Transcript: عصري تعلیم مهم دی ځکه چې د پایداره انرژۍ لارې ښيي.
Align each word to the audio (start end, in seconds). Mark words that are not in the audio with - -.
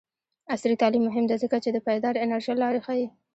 عصري 0.53 0.73
تعلیم 0.81 1.03
مهم 1.09 1.25
دی 1.29 1.35
ځکه 1.43 1.57
چې 1.63 1.69
د 1.73 1.77
پایداره 1.85 2.21
انرژۍ 2.25 2.53
لارې 2.63 2.79
ښيي. 2.85 3.07